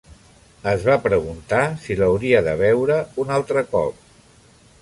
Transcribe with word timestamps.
Es 0.71 0.85
va 0.87 0.95
preguntar 1.03 1.59
si 1.85 1.99
l'hauria 2.01 2.41
de 2.49 2.57
veure 2.65 2.99
un 3.25 3.37
altre 3.37 3.67
cop. 3.77 4.05